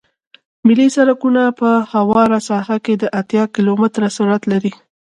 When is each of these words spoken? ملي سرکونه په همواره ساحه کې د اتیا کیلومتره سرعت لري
ملي 0.67 0.87
سرکونه 0.95 1.43
په 1.59 1.69
همواره 1.91 2.39
ساحه 2.49 2.77
کې 2.85 2.93
د 2.97 3.03
اتیا 3.19 3.43
کیلومتره 3.55 4.07
سرعت 4.17 4.43
لري 4.51 4.71